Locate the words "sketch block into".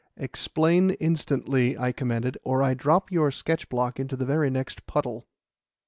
3.29-4.15